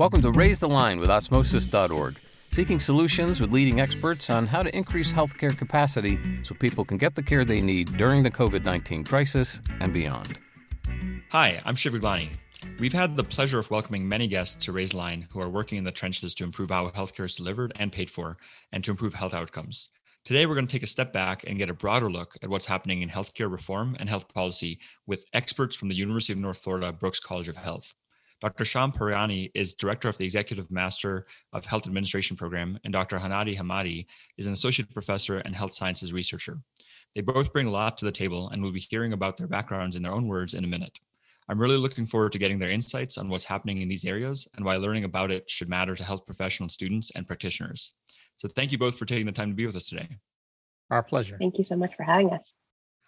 [0.00, 2.16] Welcome to Raise the Line with Osmosis.org,
[2.48, 7.14] seeking solutions with leading experts on how to increase healthcare capacity so people can get
[7.14, 10.38] the care they need during the COVID 19 crisis and beyond.
[11.32, 12.30] Hi, I'm Shiv Gaglani.
[12.78, 15.76] We've had the pleasure of welcoming many guests to Raise the Line who are working
[15.76, 18.38] in the trenches to improve how healthcare is delivered and paid for
[18.72, 19.90] and to improve health outcomes.
[20.24, 22.64] Today, we're going to take a step back and get a broader look at what's
[22.64, 26.90] happening in healthcare reform and health policy with experts from the University of North Florida
[26.90, 27.92] Brooks College of Health.
[28.40, 28.64] Dr.
[28.64, 33.18] Sham Parayani is director of the Executive Master of Health Administration Program, and Dr.
[33.18, 34.06] Hanadi Hamadi
[34.38, 36.58] is an associate professor and health sciences researcher.
[37.14, 39.94] They both bring a lot to the table, and we'll be hearing about their backgrounds
[39.94, 40.98] in their own words in a minute.
[41.50, 44.64] I'm really looking forward to getting their insights on what's happening in these areas and
[44.64, 47.92] why learning about it should matter to health professional students and practitioners.
[48.38, 50.08] So, thank you both for taking the time to be with us today.
[50.90, 51.36] Our pleasure.
[51.38, 52.54] Thank you so much for having us.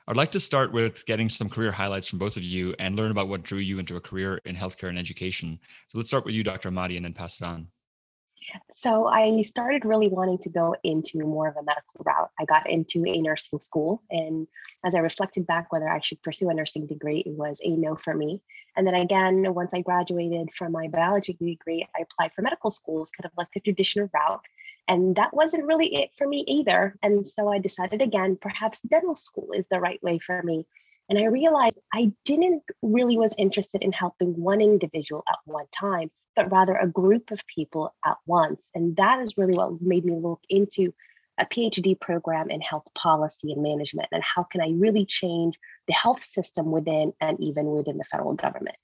[0.09, 3.13] I'd like to start with getting some career highlights from both of you and learn
[3.13, 5.61] about what drew you into a career in healthcare and education.
[5.87, 6.71] So let's start with you, Dr.
[6.71, 7.69] Hamadi, and then pass it on.
[8.75, 12.31] So I started really wanting to go into more of a medical route.
[12.39, 14.49] I got into a nursing school, and
[14.85, 17.95] as I reflected back whether I should pursue a nursing degree, it was a no
[17.95, 18.43] for me.
[18.77, 23.11] And then again, once I graduated from my biology degree, I applied for medical schools,
[23.17, 24.43] kind of like the traditional route.
[24.89, 26.97] And that wasn't really it for me either.
[27.03, 30.67] And so I decided again, perhaps dental school is the right way for me.
[31.09, 36.11] And I realized I didn't really was interested in helping one individual at one time,
[36.35, 38.63] but rather a group of people at once.
[38.75, 40.95] And that is really what made me look into
[41.39, 45.95] a PhD program in health policy and management and how can I really change the
[45.95, 48.77] health system within and even within the federal government.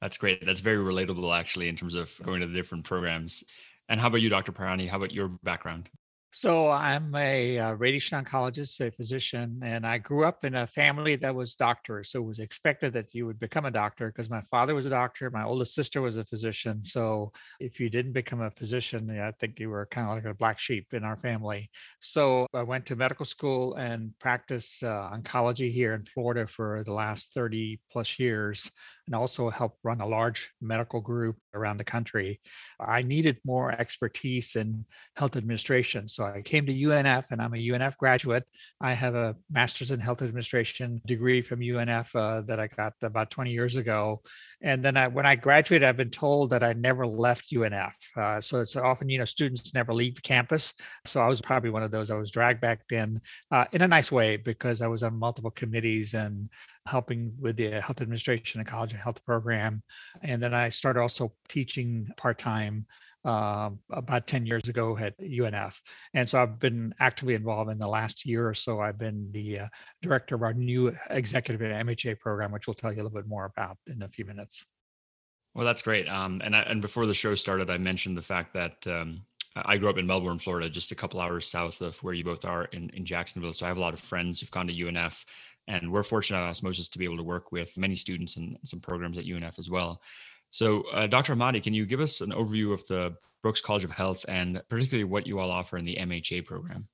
[0.00, 0.44] That's great.
[0.44, 3.44] That's very relatable, actually, in terms of going to the different programs.
[3.88, 4.52] And how about you, Dr.
[4.52, 4.88] Parani?
[4.88, 5.90] How about your background?
[6.32, 11.16] So I'm a uh, radiation oncologist, a physician, and I grew up in a family
[11.16, 12.10] that was doctors.
[12.10, 14.90] So it was expected that you would become a doctor because my father was a
[14.90, 16.84] doctor, my oldest sister was a physician.
[16.84, 20.36] So if you didn't become a physician, I think you were kind of like a
[20.36, 21.70] black sheep in our family.
[22.00, 26.92] So I went to medical school and practiced uh, oncology here in Florida for the
[26.92, 28.70] last 30 plus years
[29.06, 32.40] and also help run a large medical group around the country.
[32.80, 34.84] I needed more expertise in
[35.16, 36.08] health administration.
[36.08, 38.44] So I came to UNF and I'm a UNF graduate.
[38.80, 43.30] I have a master's in health administration degree from UNF uh, that I got about
[43.30, 44.22] 20 years ago.
[44.60, 47.94] And then I, when I graduated, I've been told that I never left UNF.
[48.16, 50.74] Uh, so it's often, you know, students never leave campus.
[51.04, 52.10] So I was probably one of those.
[52.10, 55.50] I was dragged back in uh, in a nice way because I was on multiple
[55.50, 56.50] committees and
[56.86, 59.82] helping with the health administration and college and health program.
[60.22, 62.86] And then I started also teaching part time
[63.24, 65.80] uh, about 10 years ago at UNF.
[66.14, 68.80] And so I've been actively involved in the last year or so.
[68.80, 69.68] I've been the uh,
[70.00, 73.44] director of our new executive MHA program, which we'll tell you a little bit more
[73.44, 74.64] about in a few minutes.
[75.54, 76.08] Well, that's great.
[76.08, 79.22] Um, and I, and before the show started, I mentioned the fact that um,
[79.64, 82.44] I grew up in Melbourne, Florida, just a couple hours south of where you both
[82.44, 83.52] are in, in Jacksonville.
[83.52, 85.24] So I have a lot of friends who've gone to UNF
[85.68, 88.80] and we're fortunate at Osmosis to be able to work with many students and some
[88.80, 90.00] programs at UNF as well.
[90.50, 91.34] So, uh, Dr.
[91.34, 95.04] Hamadi, can you give us an overview of the Brooks College of Health and particularly
[95.04, 96.86] what you all offer in the MHA program?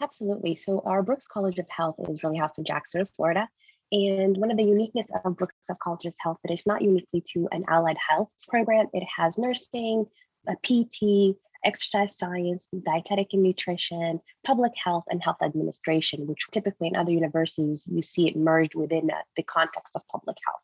[0.00, 0.56] Absolutely.
[0.56, 3.48] So, our Brooks College of Health is really housed in Jacksonville, Florida.
[3.90, 7.48] And one of the uniqueness of Brooks College of Health that it's not uniquely to
[7.52, 8.86] an allied health program.
[8.92, 10.04] It has nursing,
[10.46, 16.96] a PT, exercise science, dietetic and nutrition, public health, and health administration, which typically in
[16.96, 20.60] other universities you see it merged within the context of public health.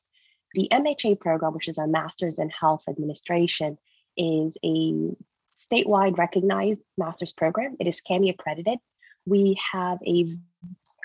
[0.54, 3.77] The MHA program, which is our Master's in Health Administration,
[4.16, 5.16] is a
[5.60, 7.77] statewide recognized master's program.
[7.81, 8.78] It is CAHME accredited.
[9.27, 10.37] We have a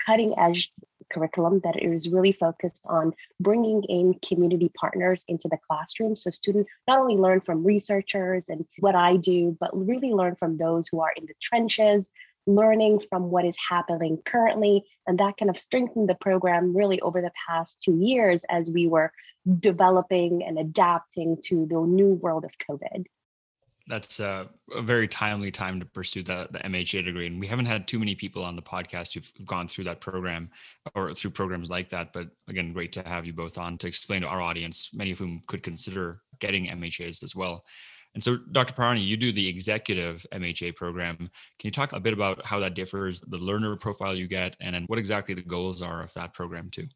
[0.06, 0.72] cutting edge
[1.10, 6.16] curriculum that is really focused on bringing in community partners into the classroom.
[6.16, 10.56] So students not only learn from researchers and what I do, but really learn from
[10.56, 12.10] those who are in the trenches,
[12.46, 14.84] learning from what is happening currently.
[15.06, 18.86] And that kind of strengthened the program really over the past two years as we
[18.86, 19.12] were
[19.58, 23.06] developing and adapting to the new world of COVID
[23.90, 27.26] that's a, a, very timely time to pursue the, the MHA degree.
[27.26, 30.50] And we haven't had too many people on the podcast who've gone through that program
[30.94, 32.12] or through programs like that.
[32.12, 35.18] But again, great to have you both on to explain to our audience, many of
[35.18, 37.64] whom could consider getting MHAs as well.
[38.14, 38.74] And so, Dr.
[38.74, 41.16] Parani, you do the executive MHA program.
[41.16, 41.28] Can
[41.62, 44.84] you talk a bit about how that differs, the learner profile you get, and then
[44.88, 46.88] what exactly the goals are of that program too?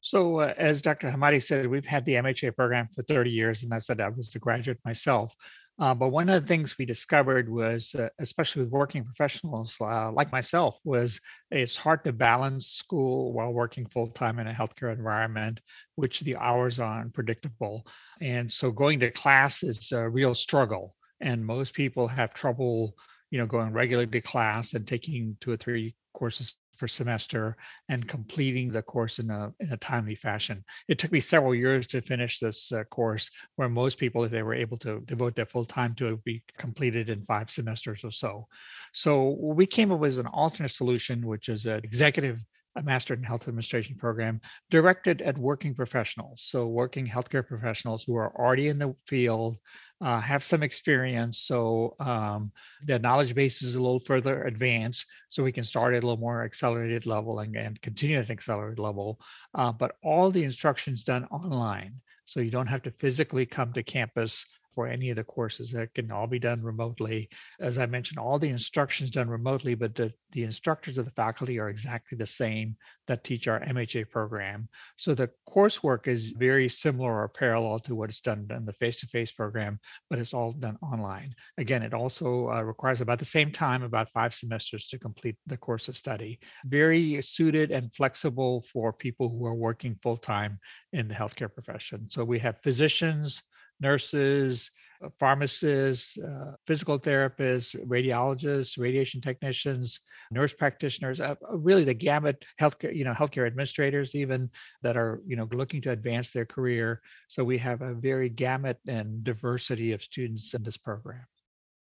[0.00, 1.10] So, uh, as Dr.
[1.10, 4.34] Hamadi said, we've had the MHA program for 30 years, and I said I was
[4.34, 5.34] a graduate myself.
[5.78, 10.10] Uh, but one of the things we discovered was, uh, especially with working professionals uh,
[10.10, 11.20] like myself, was
[11.50, 15.60] it's hard to balance school while working full time in a healthcare environment,
[15.96, 17.86] which the hours are unpredictable.
[18.22, 20.94] And so going to class is a real struggle.
[21.20, 22.96] And most people have trouble,
[23.30, 27.56] you know, going regularly to class and taking two or three courses per semester
[27.88, 30.64] and completing the course in a, in a timely fashion.
[30.88, 34.42] It took me several years to finish this uh, course, where most people, if they
[34.42, 38.04] were able to devote their full time to it, would be completed in five semesters
[38.04, 38.46] or so.
[38.92, 42.40] So we came up with an alternate solution, which is an executive
[42.76, 44.40] a Master in Health Administration program
[44.70, 46.42] directed at working professionals.
[46.42, 49.58] So, working healthcare professionals who are already in the field,
[50.00, 51.38] uh, have some experience.
[51.38, 52.52] So, um,
[52.84, 55.06] the knowledge base is a little further advanced.
[55.28, 58.32] So, we can start at a little more accelerated level and, and continue at an
[58.32, 59.20] accelerated level.
[59.54, 62.00] Uh, but all the instructions done online.
[62.24, 64.46] So, you don't have to physically come to campus
[64.76, 67.30] for any of the courses that can all be done remotely.
[67.58, 71.58] As I mentioned, all the instructions done remotely, but the, the instructors of the faculty
[71.58, 72.76] are exactly the same
[73.06, 74.68] that teach our MHA program.
[74.96, 79.32] So the coursework is very similar or parallel to what is done in the face-to-face
[79.32, 79.80] program,
[80.10, 81.30] but it's all done online.
[81.56, 85.56] Again, it also uh, requires about the same time, about five semesters to complete the
[85.56, 86.38] course of study.
[86.66, 90.58] Very suited and flexible for people who are working full-time
[90.92, 92.10] in the healthcare profession.
[92.10, 93.42] So we have physicians,
[93.80, 94.70] nurses,
[95.04, 100.00] uh, pharmacists, uh, physical therapists, radiologists, radiation technicians,
[100.30, 104.50] nurse practitioners, uh, uh, really the gamut, healthcare, you know, healthcare administrators even
[104.82, 107.02] that are, you know, looking to advance their career.
[107.28, 111.26] So we have a very gamut and diversity of students in this program.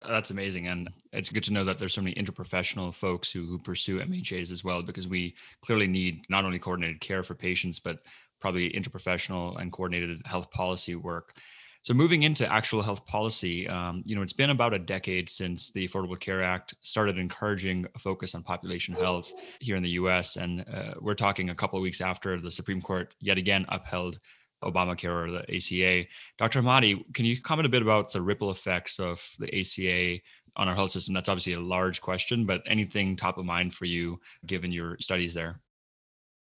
[0.07, 0.67] That's amazing.
[0.67, 4.51] And it's good to know that there's so many interprofessional folks who, who pursue MHAs
[4.51, 8.01] as well, because we clearly need not only coordinated care for patients, but
[8.41, 11.35] probably interprofessional and coordinated health policy work.
[11.85, 15.71] So moving into actual health policy, um, you know, it's been about a decade since
[15.71, 20.37] the Affordable Care Act started encouraging a focus on population health here in the U.S.,
[20.37, 24.19] and uh, we're talking a couple of weeks after the Supreme Court yet again upheld
[24.63, 26.09] Obamacare or the ACA.
[26.39, 26.63] Dr.
[26.63, 30.23] Hamadi, can you comment a bit about the ripple effects of the ACA
[30.57, 31.13] on our health system?
[31.13, 35.35] That's obviously a large question, but anything top of mind for you given your studies
[35.35, 35.61] there?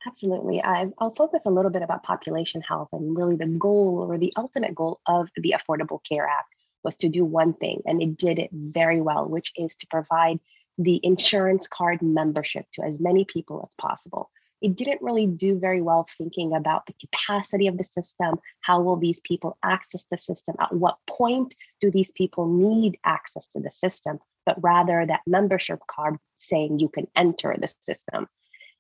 [0.07, 0.63] Absolutely.
[0.63, 4.33] I, will focus a little bit about population health and really the goal or the
[4.37, 6.55] ultimate goal of the Affordable Care Act
[6.85, 10.39] was to do one thing, and it did it very well, which is to provide
[10.79, 14.31] the insurance card membership to as many people as possible.
[14.63, 18.39] It didn't really do very well thinking about the capacity of the system.
[18.61, 20.55] How will these people access the system?
[20.61, 24.21] At what point do these people need access to the system?
[24.47, 28.29] But rather, that membership card saying you can enter the system.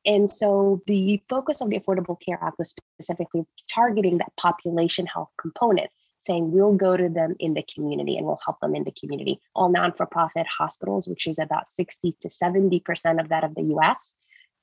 [0.06, 5.30] And so the focus of the Affordable Care Act was specifically targeting that population health
[5.38, 8.92] component, saying we'll go to them in the community and we'll help them in the
[8.92, 9.40] community.
[9.54, 13.64] All non for profit hospitals, which is about 60 to 70% of that of the
[13.74, 14.14] US,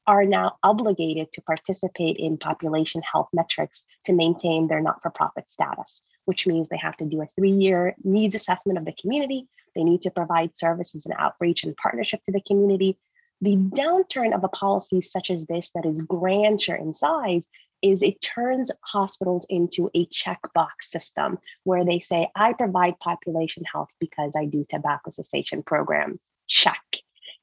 [0.07, 5.49] are now obligated to participate in population health metrics to maintain their not for profit
[5.49, 9.47] status, which means they have to do a three year needs assessment of the community.
[9.75, 12.97] They need to provide services and outreach and partnership to the community.
[13.43, 17.45] The downturn of a policy such as this, that is grandeur in size,
[17.81, 23.89] is it turns hospitals into a checkbox system where they say, I provide population health
[23.99, 26.21] because I do tobacco cessation program.
[26.47, 26.99] Check.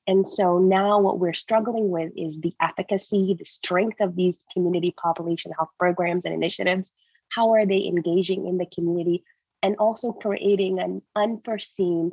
[0.06, 4.94] And so now what we're struggling with is the efficacy, the strength of these community
[4.96, 6.92] population health programs and initiatives.
[7.28, 9.22] How are they engaging in the community?
[9.62, 12.12] And also creating an unforeseen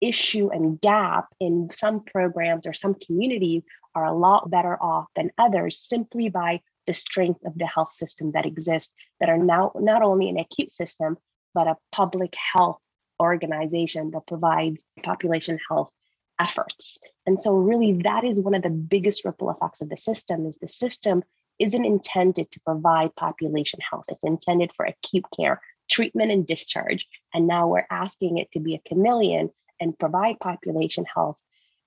[0.00, 3.62] issue and gap in some programs or some communities
[3.94, 8.32] are a lot better off than others simply by the strength of the health system
[8.32, 11.16] that exists that are now not only an acute system
[11.54, 12.78] but a public health
[13.20, 15.90] organization that provides population health
[16.38, 16.98] efforts.
[17.26, 20.56] And so really that is one of the biggest ripple effects of the system is
[20.56, 21.22] the system
[21.58, 24.06] isn't intended to provide population health.
[24.08, 27.06] It's intended for acute care treatment and discharge.
[27.34, 31.38] And now we're asking it to be a chameleon and provide population health.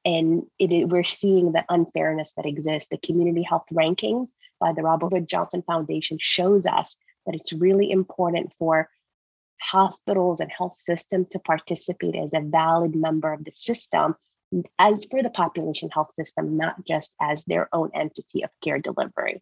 [0.05, 2.89] And it, we're seeing the unfairness that exists.
[2.89, 8.51] The community health rankings by the Robert Johnson Foundation shows us that it's really important
[8.59, 8.89] for
[9.61, 14.15] hospitals and health system to participate as a valid member of the system
[14.77, 19.41] as for the population health system, not just as their own entity of care delivery.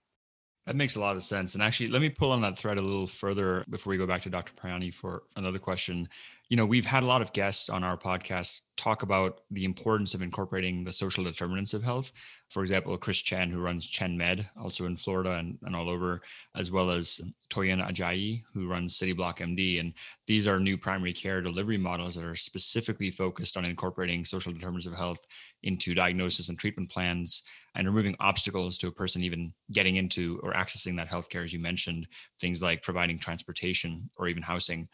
[0.67, 1.55] That makes a lot of sense.
[1.55, 4.21] And actually, let me pull on that thread a little further before we go back
[4.21, 4.53] to Dr.
[4.53, 6.07] Payani for another question
[6.51, 10.13] you know, we've had a lot of guests on our podcast talk about the importance
[10.13, 12.11] of incorporating the social determinants of health.
[12.49, 16.21] For example, Chris Chen, who runs Chen Med, also in Florida and, and all over,
[16.53, 19.79] as well as Toyin Ajayi, who runs City Block MD.
[19.79, 19.93] And
[20.27, 24.87] these are new primary care delivery models that are specifically focused on incorporating social determinants
[24.87, 25.25] of health
[25.63, 27.43] into diagnosis and treatment plans
[27.75, 31.59] and removing obstacles to a person even getting into or accessing that healthcare, as you
[31.59, 32.07] mentioned,
[32.41, 34.89] things like providing transportation or even housing.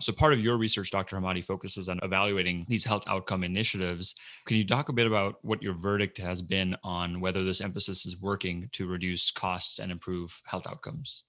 [0.00, 1.16] So, part of your research, Dr.
[1.16, 4.14] Hamadi, focuses on evaluating these health outcome initiatives.
[4.46, 8.06] Can you talk a bit about what your verdict has been on whether this emphasis
[8.06, 11.24] is working to reduce costs and improve health outcomes?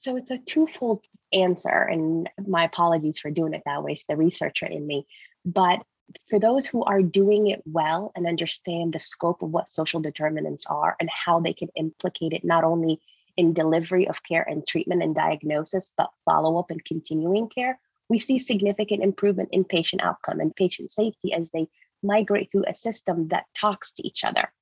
[0.00, 3.92] So, it's a twofold answer, and my apologies for doing it that way.
[3.92, 5.06] It's the researcher in me.
[5.44, 5.82] But
[6.28, 10.66] for those who are doing it well and understand the scope of what social determinants
[10.66, 13.00] are and how they can implicate it not only
[13.38, 17.78] in delivery of care and treatment and diagnosis, but follow up and continuing care,
[18.08, 21.68] we see significant improvement in patient outcome and patient safety as they
[22.02, 24.52] migrate through a system that talks to each other.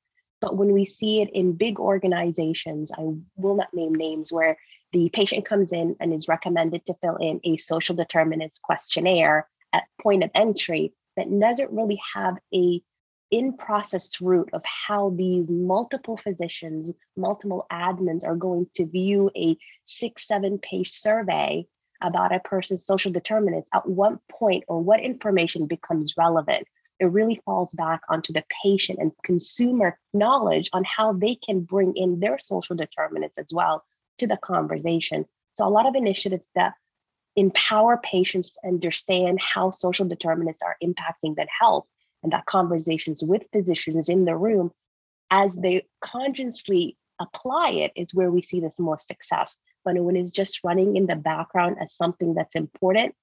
[0.42, 4.59] But when we see it in big organizations, I will not name names, where
[4.92, 9.85] the patient comes in and is recommended to fill in a social determinants questionnaire at
[10.02, 12.83] point of entry that doesn't really have a
[13.30, 19.56] in process route of how these multiple physicians, multiple admins are going to view a
[19.85, 21.66] six, seven page survey
[22.02, 26.66] about a person's social determinants, at what point or what information becomes relevant.
[27.00, 31.95] It really falls back onto the patient and consumer knowledge on how they can bring
[31.97, 33.85] in their social determinants as well
[34.18, 35.26] to the conversation.
[35.54, 36.75] So, a lot of initiatives that
[37.35, 41.87] empower patients to understand how social determinants are impacting their health
[42.26, 44.73] and that conversations with physicians in the room
[45.30, 49.59] as they consciously apply it is where we see this most success.
[49.85, 53.14] But when it's just running in the background as something that's important,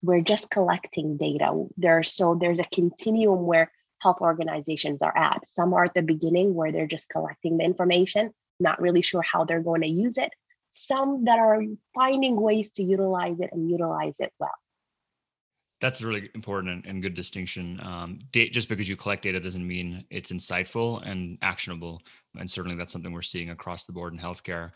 [0.00, 1.66] we're just collecting data.
[1.76, 5.46] There's so there's a continuum where health organizations are at.
[5.46, 9.44] Some are at the beginning where they're just collecting the information, not really sure how
[9.44, 10.30] they're going to use it.
[10.70, 11.62] Some that are
[11.94, 14.50] finding ways to utilize it and utilize it well
[15.80, 17.80] that's a really important and good distinction.
[17.82, 22.02] Um, just because you collect data doesn't mean it's insightful and actionable.
[22.38, 24.70] And certainly that's something we're seeing across the board in healthcare.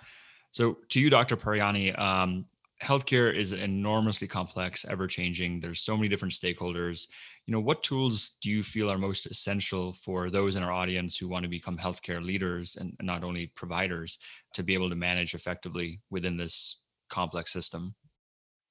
[0.50, 1.37] So, to you, Dr.
[1.37, 2.45] Pariani, um,
[2.83, 5.61] healthcare is enormously complex, ever changing.
[5.61, 7.09] There's so many different stakeholders.
[7.47, 11.16] You know, what tools do you feel are most essential for those in our audience
[11.16, 14.19] who want to become healthcare leaders and not only providers
[14.54, 17.95] to be able to manage effectively within this complex system?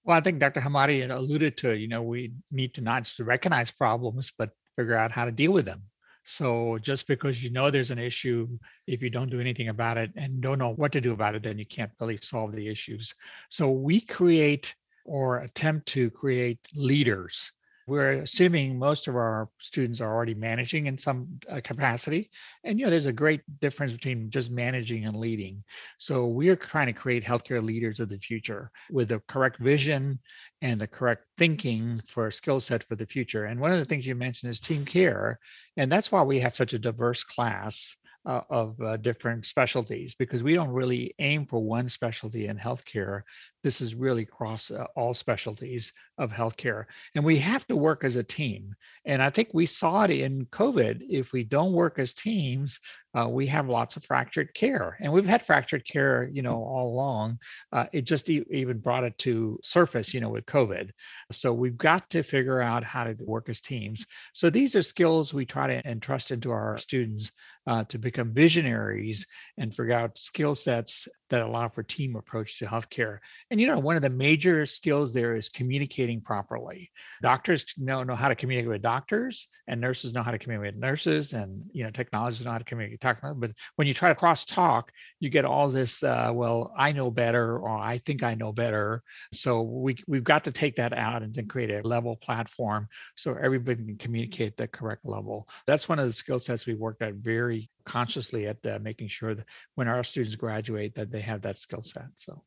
[0.09, 0.59] Well, I think Dr.
[0.59, 5.11] Hamadi alluded to, you know, we need to not just recognize problems, but figure out
[5.11, 5.83] how to deal with them.
[6.23, 8.47] So just because you know there's an issue,
[8.87, 11.43] if you don't do anything about it and don't know what to do about it,
[11.43, 13.13] then you can't really solve the issues.
[13.49, 14.73] So we create
[15.05, 17.51] or attempt to create leaders
[17.89, 22.29] we're assuming most of our students are already managing in some uh, capacity.
[22.63, 25.63] And you know there's a great difference between just managing and leading.
[25.97, 30.19] So we are trying to create healthcare leaders of the future with the correct vision
[30.61, 33.45] and the correct thinking for skill set for the future.
[33.45, 35.39] And one of the things you mentioned is team care.
[35.75, 40.43] And that's why we have such a diverse class uh, of uh, different specialties because
[40.43, 43.21] we don't really aim for one specialty in healthcare.
[43.63, 46.85] This is really across uh, all specialties of healthcare.
[47.15, 48.75] And we have to work as a team.
[49.05, 51.01] And I think we saw it in COVID.
[51.09, 52.79] If we don't work as teams,
[53.17, 56.89] uh, we have lots of fractured care and we've had fractured care you know all
[56.93, 57.39] along
[57.71, 60.91] uh, it just e- even brought it to surface you know with covid.
[61.31, 64.05] So we've got to figure out how to work as teams.
[64.33, 67.31] So these are skills we try to entrust into our students
[67.67, 69.25] uh, to become visionaries
[69.57, 73.19] and figure out skill sets that allow for team approach to healthcare.
[73.49, 76.91] And you know, one of the major skills there is communicating properly.
[77.21, 80.81] Doctors know know how to communicate with doctors, and nurses know how to communicate with
[80.81, 82.99] nurses, and you know, technologists know how to communicate.
[83.01, 86.03] Talk, but when you try to cross talk, you get all this.
[86.03, 89.03] Uh, well, I know better, or I think I know better.
[89.31, 93.33] So we we've got to take that out and then create a level platform so
[93.33, 95.47] everybody can communicate the correct level.
[95.67, 99.33] That's one of the skill sets we worked at very consciously at uh, making sure
[99.33, 102.43] that when our students graduate that they have that skill set so.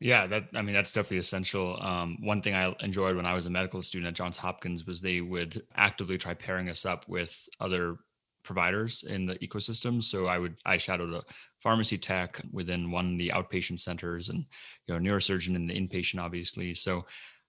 [0.00, 1.76] Yeah that i mean that's definitely essential.
[1.80, 5.00] Um, one thing i enjoyed when i was a medical student at johns hopkins was
[5.00, 7.98] they would actively try pairing us up with other
[8.42, 10.02] providers in the ecosystem.
[10.02, 11.22] So i would i shadowed a
[11.60, 14.46] pharmacy tech within one of the outpatient centers and
[14.86, 16.74] you know neurosurgeon and the inpatient obviously.
[16.74, 17.04] So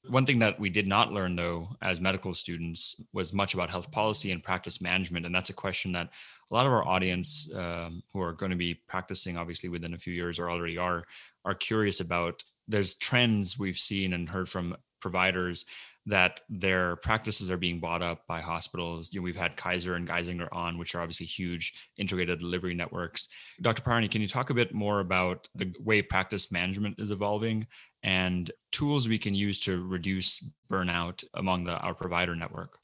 [0.08, 3.92] one thing that we did not learn, though, as medical students, was much about health
[3.92, 5.26] policy and practice management.
[5.26, 6.10] And that's a question that
[6.52, 10.00] a lot of our audience um, who are going to be practicing, obviously, within a
[10.00, 11.04] few years or already are,
[11.46, 12.44] are curious about.
[12.68, 15.66] There's trends we've seen and heard from providers
[16.06, 19.14] that their practices are being bought up by hospitals.
[19.14, 23.28] You know, we've had Kaiser and Geisinger on, which are obviously huge integrated delivery networks.
[23.62, 23.84] Dr.
[23.84, 27.68] Parani, can you talk a bit more about the way practice management is evolving
[28.04, 32.81] and tools we can use to reduce burnout among the, our provider network?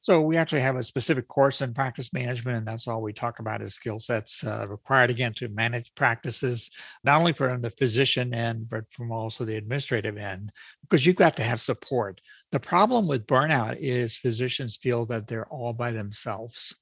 [0.00, 3.40] So we actually have a specific course in practice management, and that's all we talk
[3.40, 6.70] about is skill sets uh, required again to manage practices,
[7.02, 10.52] not only from the physician end, but from also the administrative end,
[10.82, 12.20] because you've got to have support.
[12.52, 16.74] The problem with burnout is physicians feel that they're all by themselves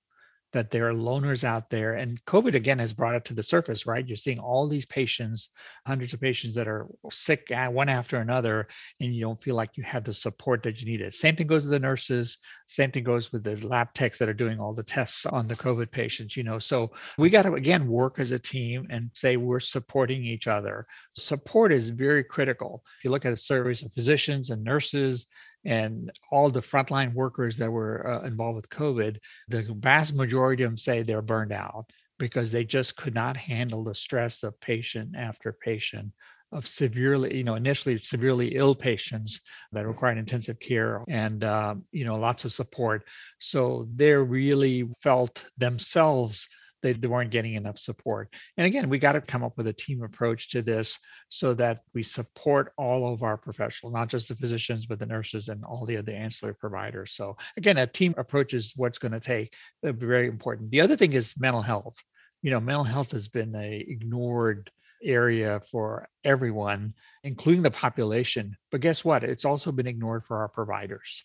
[0.57, 1.95] that there are loners out there.
[1.95, 4.07] And COVID again has brought it to the surface, right?
[4.07, 5.51] You're seeing all these patients,
[5.87, 8.67] hundreds of patients that are sick one after another,
[8.99, 11.13] and you don't feel like you have the support that you needed.
[11.13, 12.39] Same thing goes with the nurses.
[12.67, 15.55] Same thing goes with the lab techs that are doing all the tests on the
[15.55, 16.59] COVID patients, you know.
[16.59, 20.87] So we got to again work as a team and say we're supporting each other.
[21.17, 22.85] Support is very critical.
[22.99, 25.29] If you look at a surveys of physicians and nurses
[25.65, 29.19] and all the frontline workers that were uh, involved with COVID,
[29.49, 31.87] the vast majority of them say they're burned out
[32.19, 36.13] because they just could not handle the stress of patient after patient
[36.53, 39.41] of severely, you know, initially severely ill patients
[39.73, 43.05] that required intensive care and, uh, you know, lots of support.
[43.39, 46.49] So they really felt themselves
[46.83, 48.33] they, they weren't getting enough support.
[48.57, 50.99] And again, we got to come up with a team approach to this
[51.29, 55.49] so that we support all of our professionals, not just the physicians, but the nurses
[55.49, 57.13] and all the other ancillary providers.
[57.13, 59.53] So again, a team approach is what's going to take.
[59.83, 60.71] Very important.
[60.71, 61.97] The other thing is mental health.
[62.43, 64.71] You know, mental health has been a ignored
[65.03, 68.57] area for everyone, including the population.
[68.71, 69.25] But guess what?
[69.25, 71.25] It's also been ignored for our providers.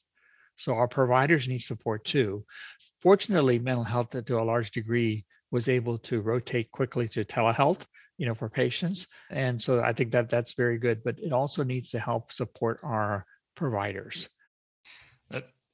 [0.55, 2.45] So our providers need support too.
[3.01, 7.85] Fortunately, mental health to a large degree was able to rotate quickly to telehealth
[8.17, 11.63] you know for patients and so i think that that's very good but it also
[11.63, 13.25] needs to help support our
[13.55, 14.29] providers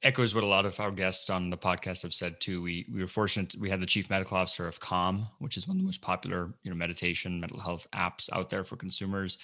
[0.02, 3.00] echoes what a lot of our guests on the podcast have said too we we
[3.00, 5.86] were fortunate we had the chief medical officer of calm which is one of the
[5.86, 9.38] most popular you know meditation mental health apps out there for consumers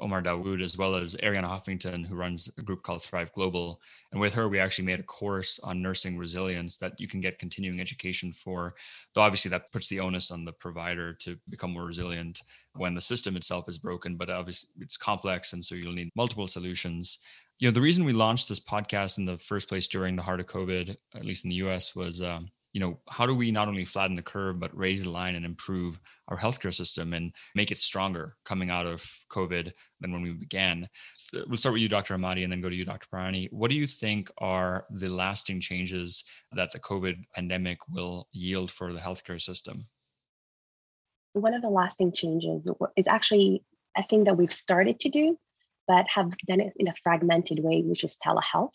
[0.00, 3.80] Omar Dawood, as well as Arianna Huffington, who runs a group called Thrive Global.
[4.12, 7.38] And with her, we actually made a course on nursing resilience that you can get
[7.38, 8.74] continuing education for.
[9.14, 12.42] Though obviously, that puts the onus on the provider to become more resilient
[12.74, 14.16] when the system itself is broken.
[14.16, 15.52] But obviously, it's complex.
[15.52, 17.18] And so you'll need multiple solutions.
[17.58, 20.38] You know, the reason we launched this podcast in the first place during the heart
[20.38, 23.66] of COVID, at least in the US, was um, you know, how do we not
[23.66, 27.72] only flatten the curve, but raise the line and improve our healthcare system and make
[27.72, 30.88] it stronger coming out of COVID than when we began?
[31.16, 32.16] So we'll start with you, Dr.
[32.16, 33.08] Hamadi, and then go to you, Dr.
[33.12, 33.48] Parani.
[33.50, 38.92] What do you think are the lasting changes that the COVID pandemic will yield for
[38.92, 39.86] the healthcare system?
[41.32, 43.64] One of the lasting changes is actually
[43.96, 45.38] a thing that we've started to do,
[45.88, 48.70] but have done it in a fragmented way, which is telehealth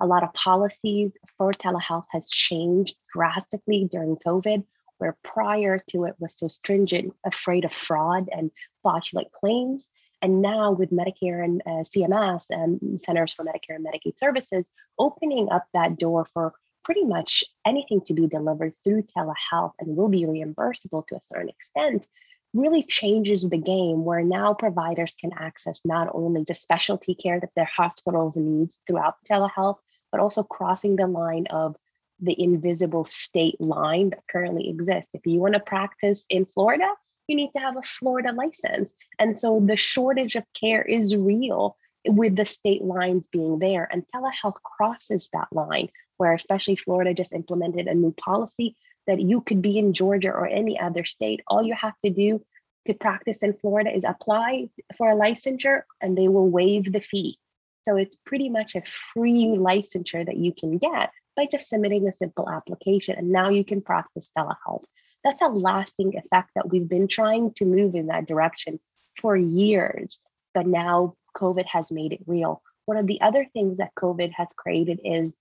[0.00, 4.64] a lot of policies for telehealth has changed drastically during COVID,
[4.98, 8.50] where prior to it was so stringent, afraid of fraud and
[8.82, 9.86] fraudulent claims.
[10.22, 15.48] And now with Medicare and uh, CMS and Centers for Medicare and Medicaid Services opening
[15.50, 20.24] up that door for pretty much anything to be delivered through telehealth and will be
[20.24, 22.06] reimbursable to a certain extent
[22.54, 27.50] really changes the game where now providers can access not only the specialty care that
[27.56, 29.78] their hospitals needs throughout telehealth,
[30.12, 31.76] but also crossing the line of
[32.20, 35.10] the invisible state line that currently exists.
[35.12, 36.88] If you want to practice in Florida,
[37.26, 38.94] you need to have a Florida license.
[39.18, 43.88] And so the shortage of care is real with the state lines being there.
[43.90, 45.88] And telehealth crosses that line,
[46.18, 50.46] where especially Florida just implemented a new policy that you could be in Georgia or
[50.46, 51.42] any other state.
[51.46, 52.44] All you have to do
[52.86, 57.38] to practice in Florida is apply for a licensure and they will waive the fee.
[57.84, 62.12] So it's pretty much a free licensure that you can get by just submitting a
[62.12, 63.16] simple application.
[63.16, 64.84] And now you can practice telehealth.
[65.22, 68.80] That's a lasting effect that we've been trying to move in that direction
[69.20, 70.20] for years.
[70.52, 72.62] But now COVID has made it real.
[72.86, 75.36] One of the other things that COVID has created is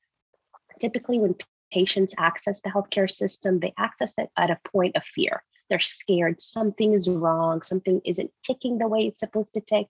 [0.79, 1.35] typically when
[1.73, 5.43] patients access the healthcare system, they access it at a point of fear.
[5.69, 9.87] They're scared something is wrong, something isn't ticking the way it's supposed to tick.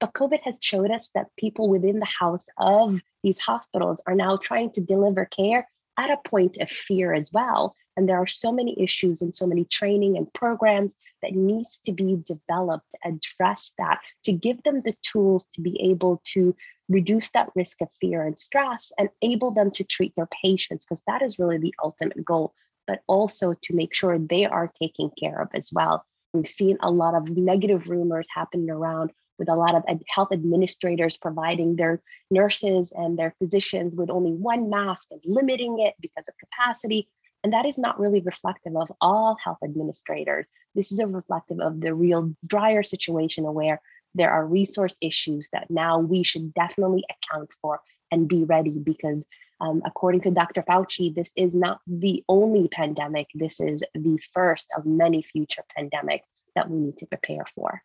[0.00, 4.38] But COVID has showed us that people within the house of these hospitals are now
[4.38, 7.76] trying to deliver care at a point of fear as well.
[8.00, 11.92] And there are so many issues and so many training and programs that needs to
[11.92, 16.56] be developed to address that, to give them the tools to be able to
[16.88, 21.02] reduce that risk of fear and stress and able them to treat their patients, because
[21.06, 22.54] that is really the ultimate goal,
[22.86, 26.02] but also to make sure they are taken care of as well.
[26.32, 31.18] We've seen a lot of negative rumors happening around with a lot of health administrators
[31.18, 36.34] providing their nurses and their physicians with only one mask and limiting it because of
[36.38, 37.06] capacity.
[37.42, 40.46] And that is not really reflective of all health administrators.
[40.74, 43.80] This is a reflective of the real drier situation where
[44.14, 49.24] there are resource issues that now we should definitely account for and be ready because
[49.60, 50.62] um, according to Dr.
[50.62, 53.28] Fauci, this is not the only pandemic.
[53.34, 57.82] This is the first of many future pandemics that we need to prepare for.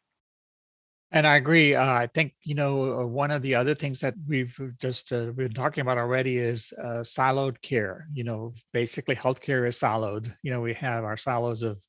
[1.16, 1.74] And I agree.
[1.74, 5.32] Uh, I think you know uh, one of the other things that we've just uh,
[5.32, 8.08] been talking about already is uh, siloed care.
[8.14, 10.30] You know, basically healthcare is siloed.
[10.44, 11.82] You know, we have our silos of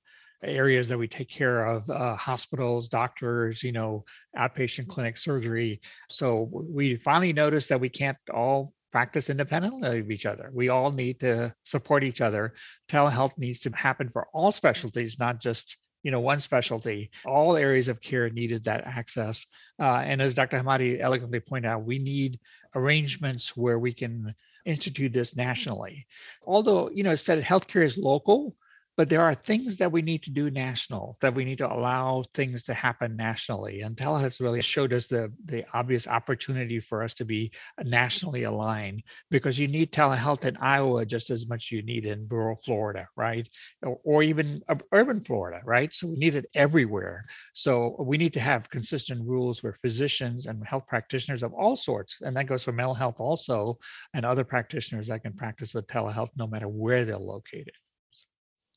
[0.45, 4.05] areas that we take care of uh, hospitals doctors you know
[4.39, 10.27] outpatient clinic surgery so we finally noticed that we can't all practice independently of each
[10.27, 12.53] other we all need to support each other
[12.87, 17.11] telehealth needs to happen for all specialties not just you know one specialty.
[17.25, 19.45] All areas of care needed that access.
[19.81, 22.39] Uh, and as dr hamadi elegantly pointed out we need
[22.77, 24.33] arrangements where we can
[24.65, 26.07] institute this nationally.
[26.45, 28.55] Although you know said healthcare is local
[28.97, 32.23] but there are things that we need to do national that we need to allow
[32.35, 33.83] things to happen nationally.
[33.83, 38.45] And tel has really showed us the the obvious opportunity for us to be nationally
[38.45, 42.57] aligned because you need telehealth in iowa just as much as you need in rural
[42.57, 43.49] florida right?
[43.83, 45.93] Or, or even urban florida right?
[45.93, 47.27] So we need it everywhere.
[47.53, 52.19] So we need to have consistent rules where physicians and health practitioners of all sorts
[52.23, 53.77] and that goes for mental health also
[54.15, 57.73] and other practitioners that can practice with telehealth no matter where they're located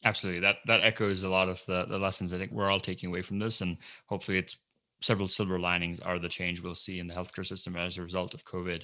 [0.05, 0.39] Absolutely.
[0.39, 3.21] That that echoes a lot of the, the lessons I think we're all taking away
[3.21, 3.61] from this.
[3.61, 4.57] And hopefully it's
[5.01, 8.33] several silver linings are the change we'll see in the healthcare system as a result
[8.33, 8.83] of COVID.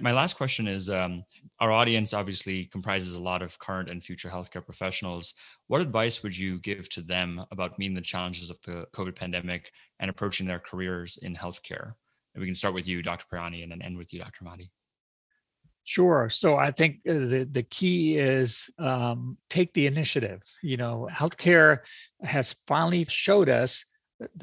[0.00, 1.24] My last question is um,
[1.58, 5.34] our audience obviously comprises a lot of current and future healthcare professionals.
[5.66, 9.72] What advice would you give to them about meeting the challenges of the COVID pandemic
[9.98, 11.94] and approaching their careers in healthcare?
[12.34, 13.24] And we can start with you, Dr.
[13.32, 14.44] Pirani, and then end with you, Dr.
[14.44, 14.70] Mahdi.
[15.88, 16.28] Sure.
[16.28, 20.42] So I think uh, the the key is um, take the initiative.
[20.62, 21.78] You know, healthcare
[22.22, 23.86] has finally showed us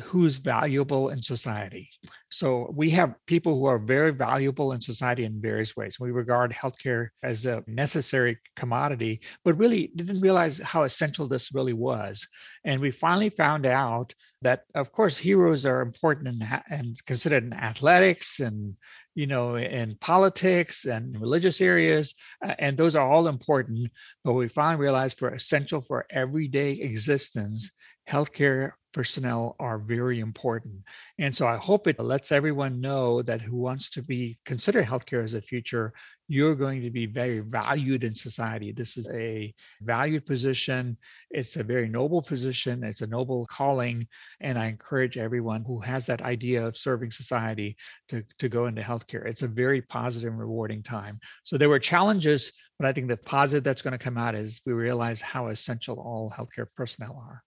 [0.04, 1.90] who's valuable in society.
[2.30, 6.00] So we have people who are very valuable in society in various ways.
[6.00, 11.74] We regard healthcare as a necessary commodity, but really didn't realize how essential this really
[11.74, 12.28] was.
[12.64, 17.54] And we finally found out that, of course, heroes are important and, and considered in
[17.54, 18.76] athletics and
[19.16, 22.14] you know in politics and religious areas
[22.46, 23.90] uh, and those are all important
[24.26, 27.72] but we finally realized for essential for everyday existence
[28.10, 30.78] healthcare personnel are very important.
[31.20, 35.22] And so I hope it lets everyone know that who wants to be consider healthcare
[35.22, 35.92] as a future,
[36.30, 38.72] you're going to be very valued in society.
[38.72, 40.98] This is a valued position.
[41.30, 42.86] It's a very noble position.
[42.86, 44.08] It's a noble calling.
[44.40, 47.76] And I encourage everyone who has that idea of serving society
[48.10, 49.28] to, to go into healthcare.
[49.28, 51.20] It's a very positive and rewarding time.
[51.44, 54.62] So there were challenges, but I think the positive that's going to come out is
[54.66, 57.44] we realize how essential all healthcare personnel are.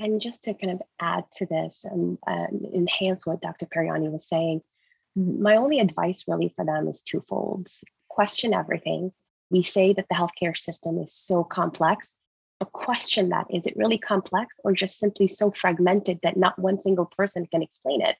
[0.00, 3.66] And just to kind of add to this and um, enhance what Dr.
[3.66, 4.60] Periani was saying,
[5.14, 7.68] my only advice really for them is twofold
[8.08, 9.12] question everything.
[9.50, 12.14] We say that the healthcare system is so complex,
[12.60, 16.80] but question that is it really complex or just simply so fragmented that not one
[16.80, 18.16] single person can explain it?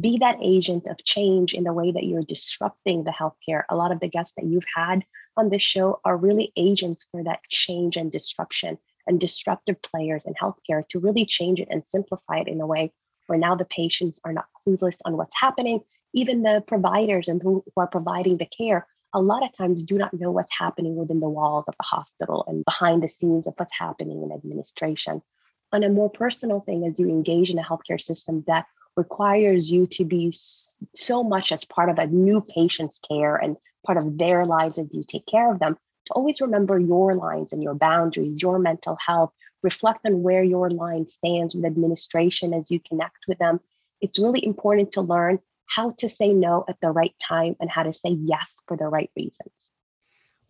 [0.00, 3.62] Be that agent of change in the way that you're disrupting the healthcare.
[3.68, 5.04] A lot of the guests that you've had
[5.36, 8.78] on this show are really agents for that change and disruption
[9.08, 12.92] and disruptive players in healthcare to really change it and simplify it in a way
[13.26, 15.80] where now the patients are not clueless on what's happening.
[16.14, 20.14] Even the providers and who, are providing the care, a lot of times do not
[20.14, 23.74] know what's happening within the walls of the hospital and behind the scenes of what's
[23.76, 25.22] happening in administration.
[25.72, 28.66] On a more personal thing, as you engage in a healthcare system that
[28.96, 30.34] requires you to be
[30.94, 34.92] so much as part of a new patient's care and part of their lives as
[34.92, 35.76] you take care of them,
[36.08, 40.70] to always remember your lines and your boundaries, your mental health, reflect on where your
[40.70, 43.60] line stands with administration as you connect with them.
[44.00, 47.82] It's really important to learn how to say no at the right time and how
[47.82, 49.52] to say yes for the right reasons.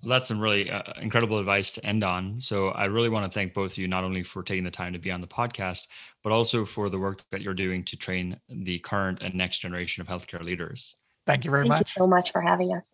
[0.03, 2.39] Well, that's some really uh, incredible advice to end on.
[2.39, 4.93] So I really want to thank both of you, not only for taking the time
[4.93, 5.89] to be on the podcast,
[6.23, 10.01] but also for the work that you're doing to train the current and next generation
[10.01, 10.95] of healthcare leaders.
[11.27, 11.97] Thank you very Thank much.
[11.97, 12.93] You so much for having us.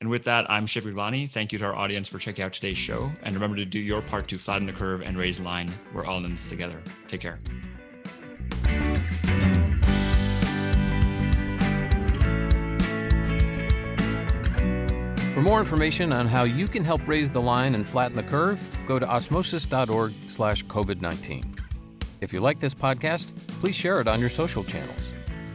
[0.00, 1.30] And with that, I'm Shiv Gaglani.
[1.30, 3.10] Thank you to our audience for checking out today's show.
[3.22, 5.72] And remember to do your part to flatten the curve and raise the line.
[5.94, 6.82] We're all in this together.
[7.08, 7.38] Take care.
[15.32, 18.66] For more information on how you can help raise the line and flatten the curve,
[18.86, 21.58] go to osmosis.org slash COVID-19.
[22.20, 25.12] If you like this podcast, please share it on your social channels.